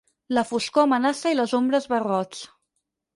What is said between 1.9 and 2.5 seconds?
barrots.